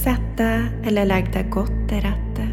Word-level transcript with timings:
Sett 0.00 0.28
deg 0.38 0.86
eller 0.88 1.04
legg 1.04 1.26
deg 1.34 1.50
godt 1.52 1.74
til 1.90 2.00
rette. 2.00 2.44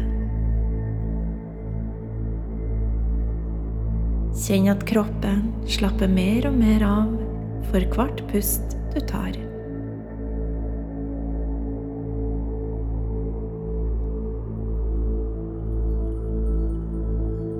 Kjenn 4.36 4.68
at 4.68 4.84
kroppen 4.88 5.46
slapper 5.64 6.10
mer 6.12 6.50
og 6.50 6.58
mer 6.60 6.84
av 6.84 7.14
for 7.70 7.84
hvert 7.94 8.20
pust 8.28 8.76
du 8.92 9.00
tar. 9.08 9.32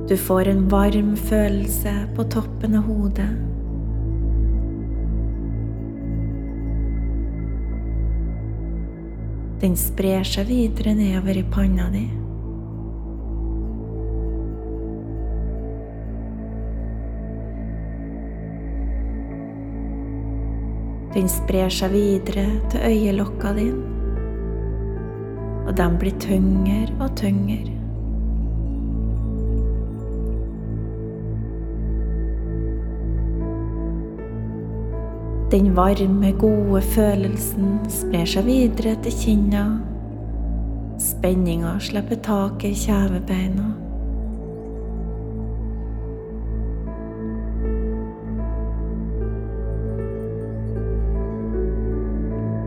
Du 0.08 0.16
får 0.16 0.52
en 0.52 0.66
varm 0.68 1.16
følelse 1.16 1.94
på 2.16 2.28
toppen 2.36 2.76
av 2.76 2.92
hodet. 2.92 3.32
Den 9.58 9.74
sprer 9.76 10.22
seg 10.22 10.46
videre 10.46 10.92
nedover 10.94 11.38
i 11.40 11.42
panna 11.50 11.88
di. 11.90 12.04
Den 21.16 21.26
sprer 21.32 21.72
seg 21.74 21.90
videre 21.90 22.46
til 22.70 22.86
øyelokka 22.86 23.50
dine, 23.56 23.82
og 25.66 25.74
de 25.74 25.90
blir 25.98 26.14
tyngre 26.22 26.86
og 27.00 27.16
tyngre. 27.18 27.77
Den 35.50 35.76
varme, 35.76 36.32
gode 36.36 36.82
følelsen 36.82 37.78
sprer 37.88 38.26
seg 38.28 38.44
videre 38.44 38.90
til 39.00 39.14
kinna. 39.16 39.62
Spenninga 41.00 41.70
slipper 41.80 42.18
taket 42.20 42.74
i 42.74 42.80
kjevebeina. 42.82 43.70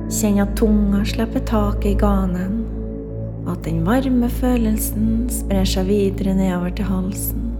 Kjenn 0.09 0.41
at 0.41 0.57
tunga 0.57 1.03
slipper 1.05 1.45
taket 1.53 1.91
i 1.93 1.95
ganen, 2.01 2.63
at 3.45 3.61
den 3.69 3.85
varme 3.85 4.33
følelsen 4.41 5.29
sprer 5.29 5.69
seg 5.69 5.85
videre 5.93 6.33
nedover 6.33 6.73
til 6.73 6.89
halsen. 6.89 7.50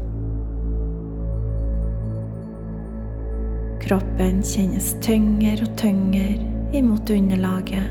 Kroppen 3.92 4.38
kjennes 4.40 4.94
tyngre 5.04 5.66
og 5.66 5.72
tyngre 5.76 6.38
imot 6.72 7.10
underlaget. 7.12 7.90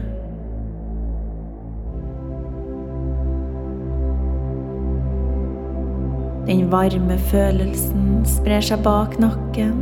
Den 6.46 6.64
varme 6.72 7.20
følelsen 7.28 8.24
sprer 8.24 8.64
seg 8.64 8.80
bak 8.88 9.18
nakken, 9.20 9.76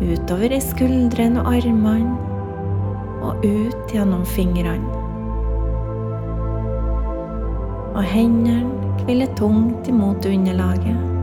utover 0.00 0.56
i 0.56 0.64
skuldrene 0.64 1.44
og 1.44 1.52
armene 1.52 2.16
og 3.20 3.44
ut 3.44 3.92
gjennom 3.92 4.24
fingrene. 4.24 4.88
Og 7.92 8.04
hendene 8.08 8.62
hviler 9.04 9.36
tungt 9.36 9.92
imot 9.92 10.24
underlaget. 10.32 11.21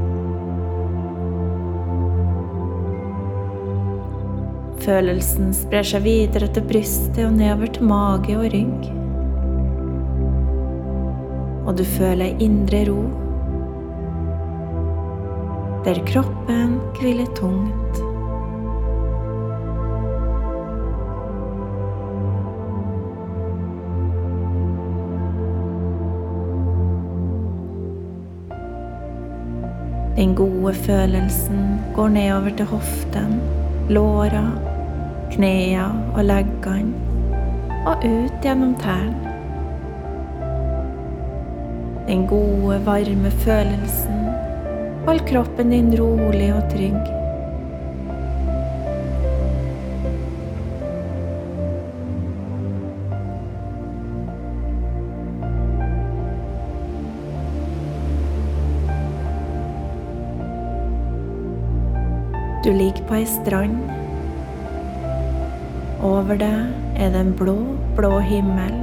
Følelsen 4.89 5.51
sprer 5.53 5.85
seg 5.85 6.01
videre 6.01 6.47
til 6.49 6.63
brystet 6.65 7.19
og 7.21 7.35
nedover 7.35 7.69
til 7.75 7.83
mage 7.85 8.33
og 8.33 8.45
rygg. 8.49 8.85
Og 11.69 11.75
du 11.77 11.83
føler 11.85 12.39
indre 12.41 12.79
ro, 12.87 13.03
der 15.85 16.01
kroppen 16.09 16.79
hviler 16.97 17.29
tungt. 17.37 18.01
Den 30.17 30.33
gode 30.33 30.73
følelsen 30.73 31.77
går 31.93 32.09
nedover 32.17 32.57
til 32.57 32.73
hoften, 32.73 33.37
låra, 33.93 34.43
knea 35.33 35.87
og 36.15 36.23
leggene, 36.25 36.93
og 37.87 38.05
ut 38.05 38.45
gjennom 38.45 38.75
tærne. 38.81 39.35
Den 42.09 42.25
gode, 42.27 42.79
varme 42.85 43.31
følelsen 43.43 44.19
holder 45.05 45.25
kroppen 45.29 45.69
din 45.69 45.93
rolig 45.99 46.53
og 46.53 46.63
trygg. 46.71 47.15
Du 62.65 62.73
ligger 62.73 63.05
på 63.07 63.15
ei 63.15 63.25
strand. 63.25 63.98
Over 65.99 66.37
deg 66.39 66.95
er 66.95 67.09
det 67.11 67.19
en 67.19 67.33
blå, 67.35 67.57
blå 67.97 68.19
himmel. 68.23 68.75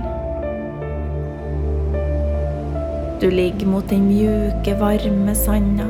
Du 3.22 3.30
ligger 3.32 3.70
mot 3.72 3.86
den 3.88 4.02
mjuke, 4.10 4.74
varme 4.76 5.34
sanda. 5.34 5.86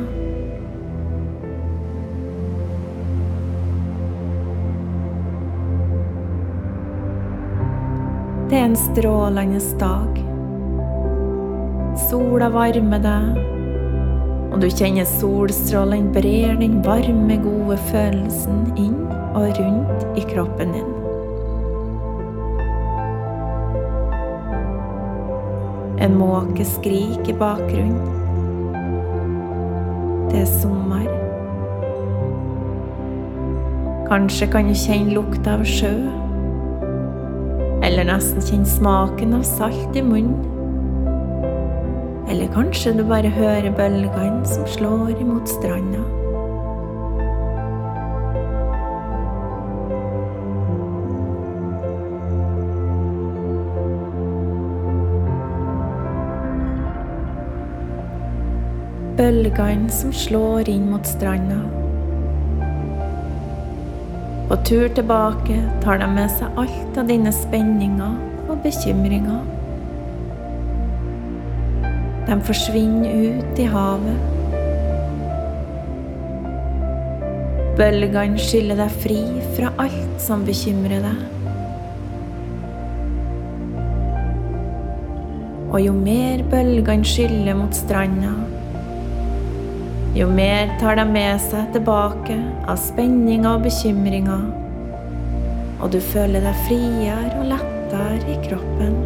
Det 8.47 8.60
er 8.60 8.69
en 8.69 8.78
strålende 8.78 9.58
dag. 9.81 10.20
Sola 12.06 12.53
varmer 12.54 13.03
deg, 13.03 13.41
og 14.53 14.60
du 14.62 14.69
kjenner 14.70 15.10
solstrålene 15.19 16.14
brer 16.14 16.54
den 16.62 16.78
varme, 16.87 17.41
gode 17.43 17.81
følelsen 17.91 18.62
inn 18.78 19.00
og 19.34 19.50
rundt 19.58 20.06
i 20.14 20.22
kroppen 20.31 20.78
din. 20.78 20.95
En 26.06 26.15
måke 26.15 26.62
skrik 26.62 27.28
i 27.28 27.33
bakgrunnen. 27.34 27.99
Det 30.31 30.39
er 30.44 30.50
sommer. 30.61 31.09
Kanskje 34.06 34.47
kan 34.53 34.71
du 34.71 34.75
kjenne 34.78 35.17
lukta 35.17 35.56
av 35.56 35.65
sjø, 35.67 35.91
eller 37.83 38.06
nesten 38.06 38.44
kjenne 38.44 38.71
smaken 38.71 39.34
av 39.41 39.43
salt 39.49 39.99
i 39.99 40.05
munnen. 40.06 40.47
Eller 42.31 42.55
kanskje 42.55 42.94
du 42.94 43.03
bare 43.09 43.33
hører 43.41 43.75
bølgene 43.75 44.47
som 44.47 44.62
slår 44.77 45.17
imot 45.19 45.50
stranda. 45.50 46.05
Bølgene 59.16 59.88
som 59.88 60.10
slår 60.12 60.69
inn 60.69 60.91
mot 60.93 61.06
stranda. 61.09 61.56
På 64.50 64.56
tur 64.69 64.90
tilbake 64.93 65.56
tar 65.81 66.02
de 66.02 66.08
med 66.12 66.29
seg 66.35 66.58
alt 66.61 66.99
av 67.00 67.08
dine 67.08 67.32
spenninger 67.32 68.19
og 68.44 68.58
bekymringer. 68.61 69.38
De 72.26 72.37
forsvinner 72.44 73.38
ut 73.38 73.62
i 73.64 73.69
havet. 73.73 74.19
Bølgene 77.81 78.37
skyller 78.40 78.82
deg 78.82 79.00
fri 79.00 79.23
fra 79.56 79.70
alt 79.87 80.20
som 80.26 80.44
bekymrer 80.44 81.08
deg. 81.08 81.25
Og 85.73 85.81
jo 85.87 85.96
mer 85.96 86.44
bølgene 86.52 87.08
skyller 87.14 87.56
mot 87.56 87.73
stranda, 87.81 88.35
jo 90.16 90.26
mer 90.32 90.70
tar 90.80 90.96
de 90.96 91.04
med 91.12 91.40
seg 91.44 91.74
tilbake 91.74 92.36
av 92.64 92.78
spenninger 92.80 93.50
og 93.50 93.66
bekymringer, 93.66 94.46
og 95.76 95.92
du 95.92 95.98
føler 96.00 96.40
deg 96.40 96.62
friere 96.64 97.34
og 97.36 97.50
lettere 97.50 98.32
i 98.32 98.36
kroppen. 98.46 98.96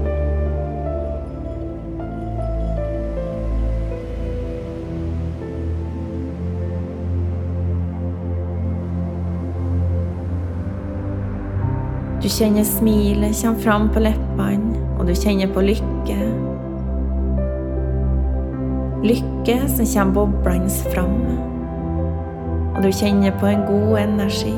Du 12.20 12.28
kjenner 12.28 12.62
smilet 12.68 13.34
kommer 13.42 13.64
fram 13.64 13.90
på 13.90 14.04
leppene, 14.06 14.78
og 15.00 15.10
du 15.10 15.16
kjenner 15.18 15.50
på 15.50 15.66
lykke. 15.72 16.39
Lykke 19.00 19.54
som 19.68 19.86
kommer 19.86 20.12
boblende 20.12 20.70
fram, 20.92 21.14
og 22.74 22.82
du 22.84 22.90
kjenner 22.92 23.32
på 23.40 23.48
en 23.48 23.62
god 23.64 23.98
energi. 24.02 24.52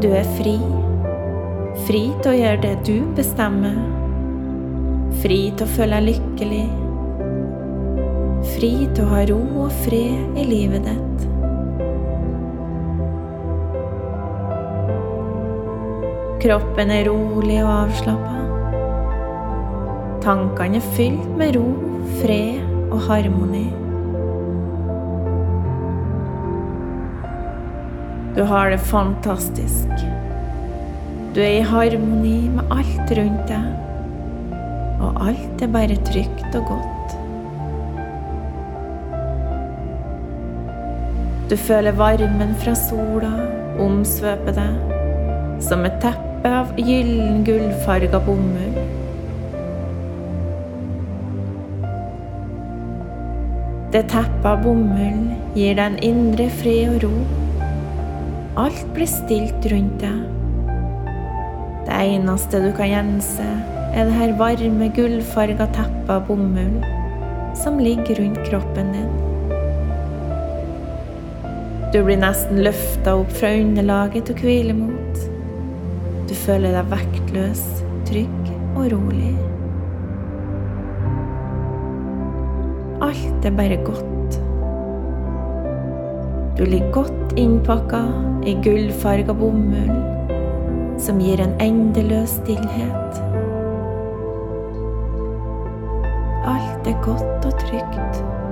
Du 0.00 0.08
er 0.08 0.24
fri. 0.38 0.56
Fri 1.84 2.02
til 2.22 2.30
å 2.30 2.36
gjøre 2.36 2.62
det 2.62 2.74
du 2.88 3.04
bestemmer. 3.16 3.76
Fri 5.20 5.38
til 5.56 5.66
å 5.66 5.74
føle 5.74 5.98
deg 6.00 6.14
lykkelig. 6.14 6.64
Fri 8.54 8.72
til 8.94 9.04
å 9.04 9.10
ha 9.12 9.26
ro 9.32 9.42
og 9.66 9.82
fred 9.84 10.40
i 10.40 10.48
livet 10.48 10.88
ditt. 10.88 11.05
Kroppen 16.36 16.90
er 16.92 17.06
rolig 17.08 17.56
og 17.64 17.70
avslappa. 17.72 18.34
Tankene 20.20 20.76
er 20.82 20.88
fylt 20.92 21.30
med 21.38 21.56
ro, 21.56 21.70
fred 22.18 22.60
og 22.92 22.98
harmoni. 23.06 23.64
Du 28.36 28.42
har 28.44 28.68
det 28.74 28.82
fantastisk. 28.84 30.04
Du 31.32 31.40
er 31.40 31.54
i 31.56 31.64
harmoni 31.64 32.50
med 32.52 32.68
alt 32.74 33.14
rundt 33.16 33.48
deg, 33.48 34.60
og 35.00 35.22
alt 35.30 35.64
er 35.64 35.72
bare 35.72 35.96
trygt 36.10 36.60
og 36.60 36.68
godt. 36.74 37.16
Du 41.48 41.56
føler 41.56 41.96
varmen 41.96 42.52
fra 42.60 42.76
sola 42.76 43.32
omsvøpe 43.80 44.52
deg 44.56 45.60
som 45.62 45.84
et 45.88 46.00
teppe 46.02 46.25
av 46.48 46.72
gyllen 46.78 47.44
gullfarga 47.44 48.20
bomull. 48.26 48.78
Det 53.92 54.02
teppet 54.12 54.46
av 54.50 54.62
bomull 54.64 55.22
gir 55.56 55.76
deg 55.78 55.84
en 55.86 55.98
indre 56.04 56.48
fred 56.60 56.96
og 56.96 57.06
ro. 57.06 57.12
Alt 58.66 58.82
blir 58.96 59.08
stilt 59.10 59.68
rundt 59.72 60.00
deg. 60.02 60.24
Det 61.86 62.00
eneste 62.02 62.60
du 62.64 62.72
kan 62.76 62.90
gjense, 62.90 63.46
er 63.94 64.08
det 64.08 64.18
her 64.18 64.34
varme, 64.40 64.90
gullfarga 64.96 65.68
teppet 65.76 66.12
av 66.12 66.26
bomull 66.28 66.82
som 67.56 67.78
ligger 67.80 68.20
rundt 68.20 68.42
kroppen 68.50 68.92
din. 68.92 69.14
Du 71.92 72.02
blir 72.04 72.18
nesten 72.20 72.60
løfta 72.66 73.14
opp 73.22 73.32
fra 73.38 73.54
underlaget 73.56 74.28
til 74.28 74.36
å 74.36 74.74
mot. 74.82 75.35
Du 76.26 76.34
føler 76.34 76.72
deg 76.74 76.88
vektløs, 76.90 77.60
trygg 78.08 78.48
og 78.74 78.88
rolig. 78.90 79.34
Alt 83.06 83.46
er 83.46 83.54
bare 83.54 83.78
godt. 83.86 84.40
Du 86.58 86.64
ligger 86.64 86.90
godt 86.92 87.36
innpakka 87.38 88.02
i 88.42 88.56
gullfarga 88.64 89.36
bomull 89.38 89.94
som 90.98 91.20
gir 91.22 91.42
en 91.44 91.54
endeløs 91.62 92.38
stillhet. 92.40 93.20
Alt 96.46 96.90
er 96.90 96.98
godt 97.04 97.46
og 97.46 97.54
trygt. 97.60 98.45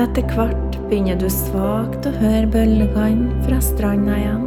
Etter 0.00 0.24
hvert 0.32 0.76
begynner 0.88 1.18
du 1.20 1.26
svakt 1.28 2.06
å 2.08 2.10
høre 2.22 2.46
bølgene 2.48 3.34
fra 3.44 3.58
stranda 3.60 4.14
igjen. 4.16 4.46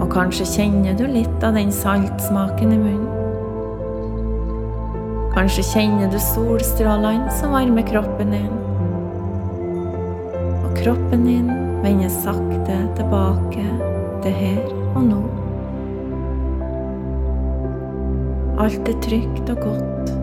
Og 0.00 0.08
kanskje 0.10 0.48
kjenner 0.50 0.96
du 0.98 1.04
litt 1.06 1.46
av 1.46 1.54
den 1.54 1.70
saltsmaken 1.70 2.74
i 2.74 2.80
munnen. 2.80 3.06
Kanskje 5.36 5.62
kjenner 5.68 6.10
du 6.10 6.18
solstrålene 6.18 7.30
som 7.38 7.54
varmer 7.54 7.86
kroppen 7.86 8.34
din. 8.34 8.50
Og 10.66 10.74
kroppen 10.82 11.22
din 11.28 11.54
vender 11.84 12.10
sakte 12.10 12.82
tilbake 12.98 13.68
til 14.26 14.38
her 14.42 14.62
og 14.90 15.02
nå. 15.06 15.22
Alt 18.66 18.90
er 18.90 19.02
trygt 19.06 19.54
og 19.54 19.68
godt. 19.68 20.16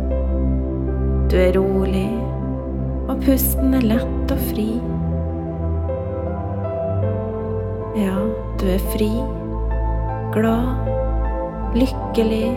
Du 1.32 1.40
er 1.40 1.56
rolig, 1.56 2.10
og 3.08 3.22
pusten 3.24 3.76
er 3.78 3.86
lett 3.88 4.34
og 4.34 4.42
fri. 4.50 4.68
Ja, 7.98 8.18
du 8.60 8.68
er 8.70 8.84
fri, 8.92 9.10
glad, 10.36 10.92
lykkelig 11.78 12.52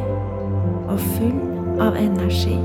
og 0.90 0.98
full 1.14 1.40
av 1.80 1.96
energi. 2.00 2.58